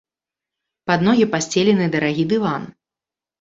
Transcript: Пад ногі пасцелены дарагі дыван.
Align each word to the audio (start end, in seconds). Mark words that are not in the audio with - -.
Пад 0.91 0.99
ногі 1.07 1.27
пасцелены 1.33 1.85
дарагі 1.97 2.27
дыван. 2.33 2.67